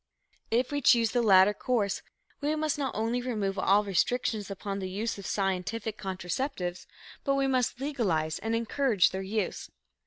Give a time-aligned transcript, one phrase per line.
[0.49, 2.01] If we choose the latter course,
[2.41, 6.87] we must not only remove all restrictions upon the use of scientific contraceptives,
[7.23, 9.69] but we must legalize and encourage their use.